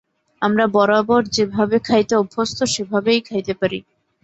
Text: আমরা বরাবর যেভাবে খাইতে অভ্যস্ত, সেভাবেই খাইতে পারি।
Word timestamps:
আমরা 0.41 0.65
বরাবর 0.75 1.21
যেভাবে 1.35 1.77
খাইতে 1.79 2.13
অভ্যস্ত, 2.15 2.59
সেভাবেই 2.73 3.21
খাইতে 3.27 3.53
পারি। 3.61 3.79